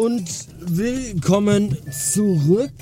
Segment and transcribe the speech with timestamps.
[0.00, 0.30] Und
[0.60, 2.72] willkommen zurück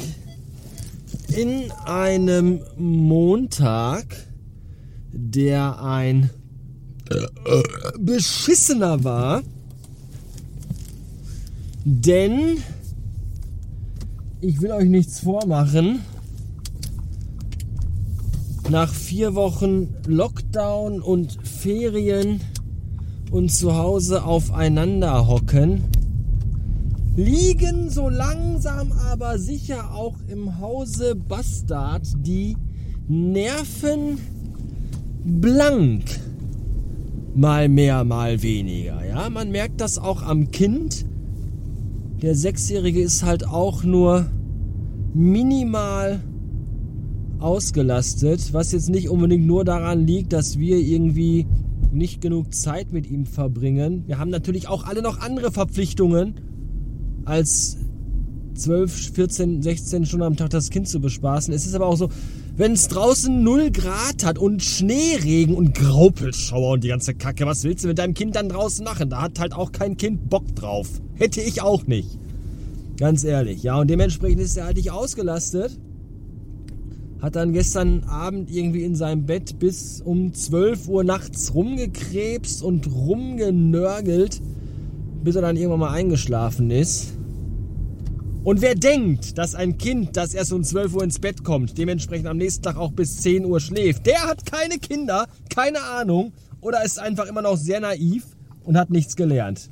[1.37, 4.05] in einem Montag,
[5.11, 6.31] der ein
[7.99, 9.43] beschissener war,
[11.85, 12.59] denn
[14.41, 16.03] ich will euch nichts vormachen.
[18.71, 22.43] Nach vier Wochen Lockdown und Ferien
[23.33, 25.83] und zu Hause aufeinander hocken,
[27.19, 32.57] liegen so langsam aber sicher auch im Hause Bastard die
[33.09, 34.19] Nerven
[35.25, 36.05] blank.
[37.35, 39.05] Mal mehr, mal weniger.
[39.05, 41.07] Ja, man merkt das auch am Kind.
[42.23, 44.27] Der Sechsjährige ist halt auch nur
[45.13, 46.21] minimal
[47.41, 51.47] ausgelastet, was jetzt nicht unbedingt nur daran liegt, dass wir irgendwie
[51.91, 54.05] nicht genug Zeit mit ihm verbringen.
[54.07, 56.35] Wir haben natürlich auch alle noch andere Verpflichtungen,
[57.29, 57.77] als
[58.55, 61.55] 12, 14, 16 Stunden am Tag das Kind zu bespaßen.
[61.55, 62.09] Es ist aber auch so,
[62.57, 67.63] wenn es draußen 0 Grad hat und Schneeregen und Graupelschauer und die ganze Kacke, was
[67.63, 69.11] willst du mit deinem Kind dann draußen machen?
[69.11, 70.89] Da hat halt auch kein Kind Bock drauf.
[71.15, 72.19] Hätte ich auch nicht.
[72.99, 73.63] Ganz ehrlich.
[73.63, 75.79] Ja, und dementsprechend ist er halt nicht ausgelastet
[77.21, 82.87] hat dann gestern Abend irgendwie in seinem Bett bis um 12 Uhr nachts rumgekrebst und
[82.87, 84.41] rumgenörgelt,
[85.25, 87.18] bis er dann irgendwann mal eingeschlafen ist.
[88.49, 92.29] Und wer denkt, dass ein Kind, das erst um 12 Uhr ins Bett kommt, dementsprechend
[92.29, 96.33] am nächsten Tag auch bis 10 Uhr schläft, der hat keine Kinder, keine Ahnung
[96.63, 98.25] oder ist einfach immer noch sehr naiv
[98.65, 99.69] und hat nichts gelernt.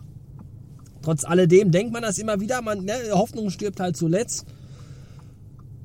[1.00, 4.44] Trotz alledem denkt man das immer wieder, man, ne, Hoffnung stirbt halt zuletzt.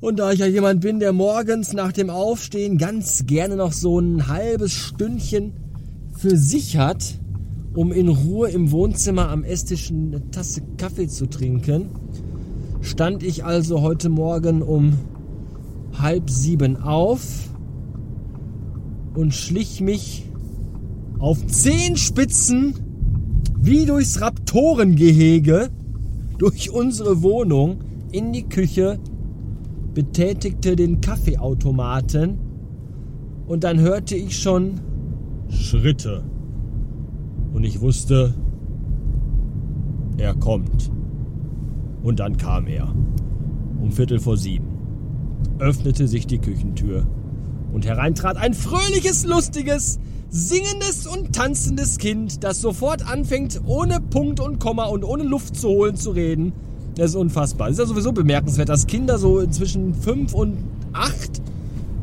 [0.02, 4.00] Und da ich ja jemand bin, der morgens nach dem Aufstehen ganz gerne noch so
[4.00, 5.54] ein halbes Stündchen
[6.18, 7.02] für sich hat,
[7.72, 11.88] um in Ruhe im Wohnzimmer am Esstisch eine Tasse Kaffee zu trinken,
[12.82, 14.98] stand ich also heute Morgen um
[15.98, 17.48] halb sieben auf
[19.14, 20.28] und schlich mich
[21.18, 22.74] auf zehn Spitzen
[23.60, 25.70] wie durchs Raptorengehege
[26.38, 27.78] durch unsere Wohnung
[28.10, 28.98] in die Küche
[29.94, 32.38] betätigte den Kaffeeautomaten
[33.46, 34.80] und dann hörte ich schon
[35.48, 36.24] Schritte.
[37.52, 38.34] Und ich wusste,
[40.16, 40.90] er kommt.
[42.02, 42.94] Und dann kam er.
[43.80, 44.68] Um Viertel vor sieben.
[45.58, 47.06] Öffnete sich die Küchentür.
[47.72, 49.98] Und herein trat ein fröhliches, lustiges,
[50.28, 55.68] singendes und tanzendes Kind, das sofort anfängt, ohne Punkt und Komma und ohne Luft zu
[55.68, 56.52] holen zu reden
[56.94, 57.68] das ist unfassbar.
[57.68, 60.58] Das ist ja sowieso bemerkenswert, dass Kinder so zwischen 5 und
[60.92, 61.42] 8,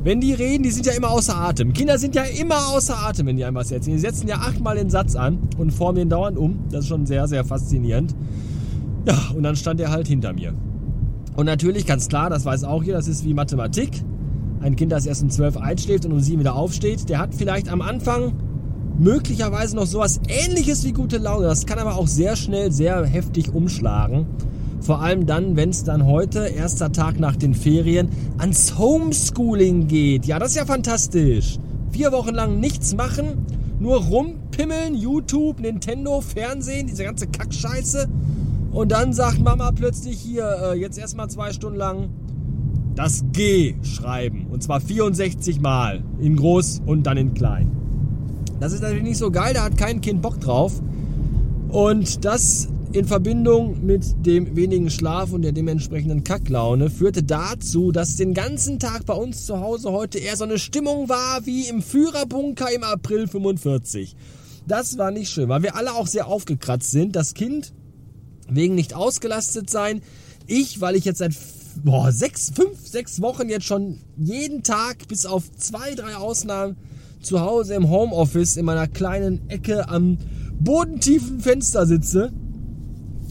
[0.04, 1.74] wenn die reden, die sind ja immer außer Atem.
[1.74, 3.98] Kinder sind ja immer außer Atem, wenn die einem was erzählen.
[3.98, 6.60] Die setzen ja achtmal den Satz an und formen den dauernd um.
[6.72, 8.16] Das ist schon sehr, sehr faszinierend.
[9.06, 10.54] Ja, und dann stand er halt hinter mir.
[11.36, 14.04] Und natürlich, ganz klar, das weiß auch jeder, das ist wie Mathematik.
[14.62, 17.70] Ein Kind, das erst um 12 einschläft und um 7 wieder aufsteht, der hat vielleicht
[17.70, 18.34] am Anfang
[19.00, 21.46] möglicherweise noch sowas ähnliches wie gute Laune.
[21.46, 24.28] Das kann aber auch sehr schnell, sehr heftig umschlagen.
[24.82, 30.26] Vor allem dann, wenn es dann heute, erster Tag nach den Ferien, ans Homeschooling geht.
[30.26, 31.58] Ja, das ist ja fantastisch.
[31.92, 33.46] Vier Wochen lang nichts machen,
[33.80, 38.08] nur rumpimmeln, YouTube, Nintendo, Fernsehen, diese ganze Kackscheiße.
[38.72, 42.10] Und dann sagt Mama plötzlich hier, äh, jetzt erstmal zwei Stunden lang
[42.96, 44.48] das G schreiben.
[44.52, 46.04] Und zwar 64 Mal.
[46.20, 47.72] In groß und dann in klein.
[48.60, 50.82] Das ist natürlich nicht so geil, da hat kein Kind Bock drauf.
[51.70, 58.16] Und das in Verbindung mit dem wenigen Schlaf und der dementsprechenden Kacklaune führte dazu, dass
[58.16, 61.82] den ganzen Tag bei uns zu Hause heute eher so eine Stimmung war wie im
[61.82, 64.16] Führerbunker im April 45.
[64.68, 67.16] Das war nicht schön, weil wir alle auch sehr aufgekratzt sind.
[67.16, 67.74] Das Kind
[68.50, 70.02] wegen nicht ausgelastet sein.
[70.48, 71.34] Ich, weil ich jetzt seit
[71.84, 76.78] boah, sechs, fünf, sechs Wochen jetzt schon jeden Tag bis auf zwei, drei Ausnahmen
[77.22, 80.18] zu Hause im Homeoffice in meiner kleinen Ecke am
[80.60, 82.32] bodentiefen Fenster sitze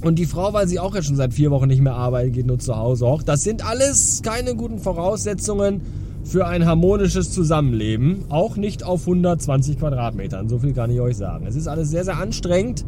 [0.03, 2.47] und die Frau, weil sie auch jetzt schon seit vier Wochen nicht mehr arbeiten geht,
[2.47, 3.23] nur zu Hause auch.
[3.23, 5.81] Das sind alles keine guten Voraussetzungen
[6.25, 8.25] für ein harmonisches Zusammenleben.
[8.29, 10.49] Auch nicht auf 120 Quadratmetern.
[10.49, 11.47] So viel kann ich euch sagen.
[11.47, 12.85] Es ist alles sehr, sehr anstrengend.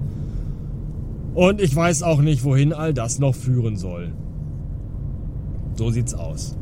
[1.40, 4.12] Und ich weiß auch nicht, wohin all das noch führen soll.
[5.75, 6.54] So sieht's aus.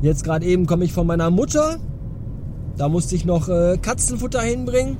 [0.00, 1.80] Jetzt gerade eben komme ich von meiner Mutter.
[2.76, 4.96] Da musste ich noch äh, Katzenfutter hinbringen.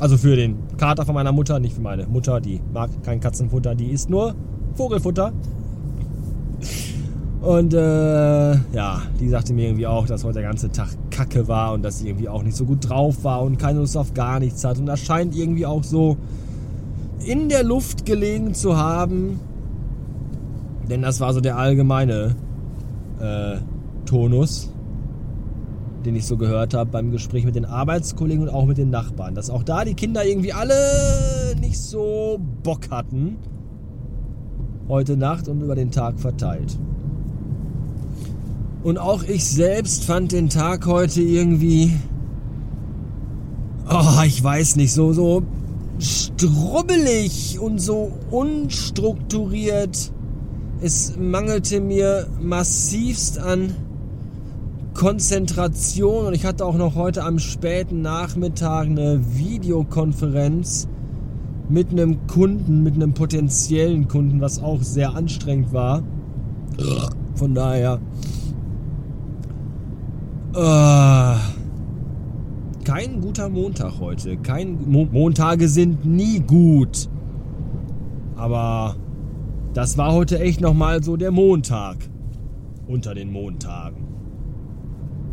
[0.00, 2.40] Also für den Kater von meiner Mutter, nicht für meine Mutter.
[2.40, 4.34] Die mag kein Katzenfutter, die isst nur
[4.76, 5.34] Vogelfutter.
[7.42, 11.74] Und äh, ja, die sagte mir irgendwie auch, dass heute der ganze Tag Kacke war
[11.74, 14.40] und dass sie irgendwie auch nicht so gut drauf war und keine Lust auf gar
[14.40, 14.78] nichts hat.
[14.78, 16.16] Und das scheint irgendwie auch so
[17.26, 19.40] in der Luft gelegen zu haben,
[20.88, 22.36] denn das war so der allgemeine
[23.20, 23.56] äh,
[24.04, 24.72] Tonus,
[26.04, 29.34] den ich so gehört habe beim Gespräch mit den Arbeitskollegen und auch mit den Nachbarn,
[29.34, 30.74] dass auch da die Kinder irgendwie alle
[31.60, 33.38] nicht so Bock hatten,
[34.88, 36.78] heute Nacht und über den Tag verteilt.
[38.84, 41.92] Und auch ich selbst fand den Tag heute irgendwie,
[43.90, 45.42] oh, ich weiß nicht, so, so
[45.98, 50.12] strubbelig und so unstrukturiert.
[50.80, 53.74] Es mangelte mir massivst an
[54.94, 60.88] Konzentration und ich hatte auch noch heute am späten Nachmittag eine Videokonferenz
[61.68, 66.02] mit einem Kunden, mit einem potenziellen Kunden, was auch sehr anstrengend war.
[67.34, 68.00] Von daher.
[70.54, 71.55] Äh,
[72.86, 74.36] kein guter Montag heute.
[74.36, 77.08] Kein, Mo Montage sind nie gut.
[78.36, 78.94] Aber
[79.74, 81.96] das war heute echt nochmal so der Montag
[82.86, 84.06] unter den Montagen.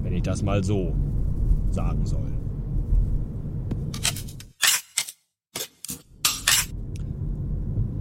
[0.02, 0.94] Wenn ich das mal so
[1.70, 2.32] sagen soll.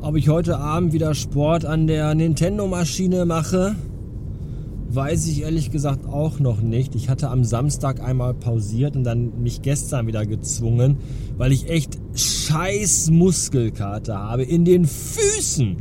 [0.01, 3.77] Ob ich heute Abend wieder Sport an der Nintendo-Maschine mache,
[4.95, 6.95] weiß ich ehrlich gesagt auch noch nicht.
[6.95, 10.99] Ich hatte am Samstag einmal pausiert und dann mich gestern wieder gezwungen,
[11.39, 15.77] weil ich echt scheiß Muskelkater habe in den Füßen.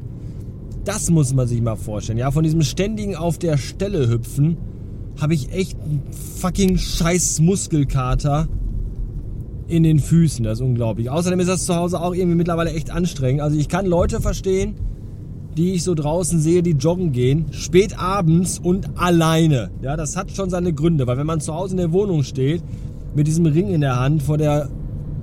[0.85, 2.17] Das muss man sich mal vorstellen.
[2.17, 4.57] Ja, von diesem ständigen auf der Stelle hüpfen
[5.19, 6.01] habe ich echt einen
[6.39, 8.47] fucking scheiß Muskelkater
[9.67, 10.43] in den Füßen.
[10.43, 11.09] Das ist unglaublich.
[11.09, 13.41] Außerdem ist das zu Hause auch irgendwie mittlerweile echt anstrengend.
[13.41, 14.75] Also ich kann Leute verstehen,
[15.57, 19.69] die ich so draußen sehe, die joggen gehen, spät abends und alleine.
[19.81, 22.63] Ja, das hat schon seine Gründe, weil wenn man zu Hause in der Wohnung steht,
[23.15, 24.69] mit diesem Ring in der Hand vor der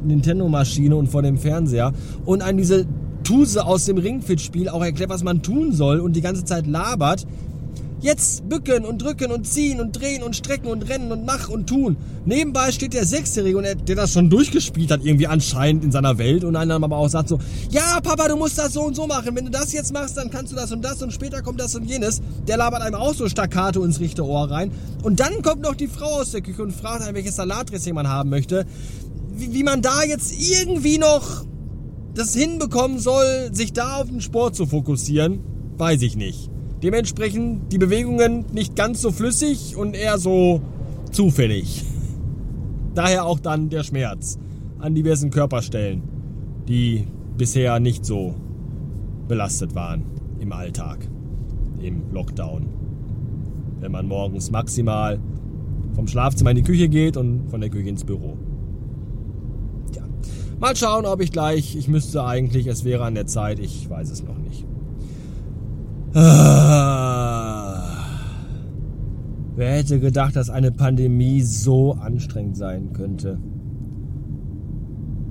[0.04, 1.92] Nintendo-Maschine und vor dem Fernseher
[2.24, 2.86] und an diese
[3.24, 7.26] Tuse aus dem Ringfit-Spiel auch erklärt, was man tun soll und die ganze Zeit labert,
[8.00, 11.68] Jetzt bücken und drücken und ziehen und drehen und strecken und rennen und mach und
[11.68, 11.96] tun.
[12.24, 16.54] Nebenbei steht der Sechsjährige, der, das schon durchgespielt hat, irgendwie anscheinend in seiner Welt und
[16.54, 17.40] einer aber auch sagt so,
[17.70, 19.34] ja Papa, du musst das so und so machen.
[19.34, 21.74] Wenn du das jetzt machst, dann kannst du das und das und später kommt das
[21.74, 22.20] und jenes.
[22.46, 24.70] Der labert einem auch so staccato ins rechte Ohr rein.
[25.02, 28.06] Und dann kommt noch die Frau aus der Küche und fragt einem, welches Salatdressing man
[28.06, 28.64] haben möchte.
[29.34, 31.44] Wie, wie man da jetzt irgendwie noch
[32.14, 35.40] das hinbekommen soll, sich da auf den Sport zu fokussieren,
[35.76, 36.50] weiß ich nicht.
[36.82, 40.60] Dementsprechend die Bewegungen nicht ganz so flüssig und eher so
[41.10, 41.84] zufällig.
[42.94, 44.38] Daher auch dann der Schmerz
[44.78, 46.02] an diversen Körperstellen,
[46.68, 48.34] die bisher nicht so
[49.26, 50.04] belastet waren
[50.40, 51.08] im Alltag,
[51.80, 52.66] im Lockdown.
[53.80, 55.18] Wenn man morgens maximal
[55.94, 58.36] vom Schlafzimmer in die Küche geht und von der Küche ins Büro.
[59.96, 60.02] Ja.
[60.60, 64.10] Mal schauen, ob ich gleich, ich müsste eigentlich, es wäre an der Zeit, ich weiß
[64.10, 64.64] es noch nicht.
[66.14, 67.98] Ah.
[69.56, 73.38] Wer hätte gedacht, dass eine Pandemie so anstrengend sein könnte?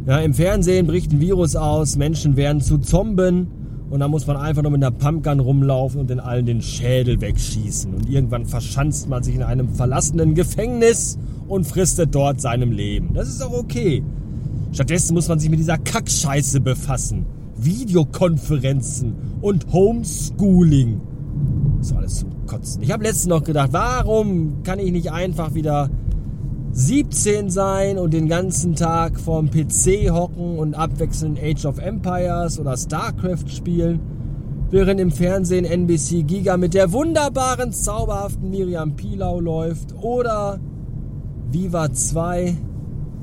[0.05, 3.47] Ja, im Fernsehen bricht ein Virus aus, Menschen werden zu Zomben
[3.89, 7.21] und dann muss man einfach nur mit einer Pumpgun rumlaufen und den allen den Schädel
[7.21, 7.93] wegschießen.
[7.93, 13.13] Und irgendwann verschanzt man sich in einem verlassenen Gefängnis und fristet dort seinem Leben.
[13.13, 14.03] Das ist auch okay.
[14.73, 17.25] Stattdessen muss man sich mit dieser Kackscheiße befassen.
[17.57, 21.01] Videokonferenzen und Homeschooling.
[21.77, 22.81] Das ist alles zum Kotzen.
[22.81, 25.89] Ich habe letztens noch gedacht, warum kann ich nicht einfach wieder
[26.71, 32.77] 17 sein und den ganzen Tag vorm PC hocken und abwechselnd Age of Empires oder
[32.77, 33.99] StarCraft spielen,
[34.69, 40.59] während im Fernsehen NBC Giga mit der wunderbaren, zauberhaften Miriam Pilau läuft oder
[41.51, 42.55] Viva 2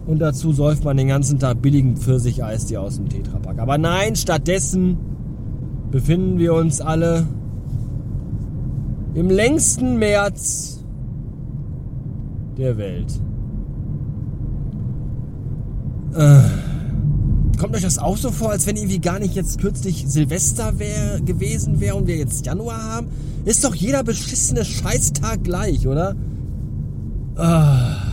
[0.07, 3.59] und dazu säuft man den ganzen Tag billigen Pfirsicheis, die aus dem Tetrapack.
[3.59, 4.99] Aber nein, stattdessen
[5.91, 7.27] befinden wir uns alle
[9.15, 10.85] im längsten März
[12.59, 13.21] der Welt.
[16.15, 20.79] Äh, kommt euch das auch so vor, als wenn irgendwie gar nicht jetzt kürzlich Silvester
[20.79, 23.07] wär, gewesen wäre und wir jetzt Januar haben?
[23.45, 26.15] Ist doch jeder beschissene Scheißtag gleich, oder?
[27.37, 28.04] Äh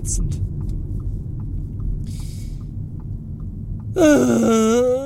[0.00, 0.40] ätzend.
[3.96, 4.99] Äh.